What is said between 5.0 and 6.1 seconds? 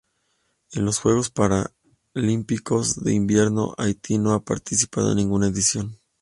en ninguna edición.